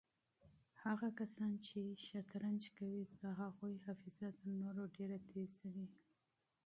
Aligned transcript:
هغه 0.83 1.07
کسان 1.19 1.51
چې 1.67 1.79
شطرنج 2.07 2.63
کوي 2.77 3.03
د 3.21 3.23
هغوی 3.39 3.75
حافظه 3.85 4.29
تر 4.39 4.49
نورو 4.61 4.83
ډېره 4.95 5.17
تېزه 5.29 5.67
وي. 5.75 5.87